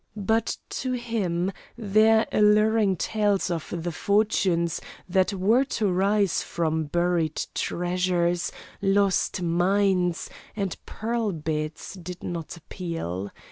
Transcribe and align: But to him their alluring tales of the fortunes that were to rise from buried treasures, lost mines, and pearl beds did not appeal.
But 0.15 0.57
to 0.81 0.93
him 0.93 1.51
their 1.77 2.25
alluring 2.31 2.95
tales 2.97 3.51
of 3.51 3.71
the 3.83 3.91
fortunes 3.91 4.81
that 5.07 5.31
were 5.31 5.63
to 5.77 5.91
rise 5.91 6.41
from 6.41 6.85
buried 6.85 7.39
treasures, 7.53 8.51
lost 8.81 9.43
mines, 9.43 10.27
and 10.55 10.75
pearl 10.87 11.31
beds 11.31 11.93
did 11.93 12.23
not 12.23 12.57
appeal. 12.57 13.29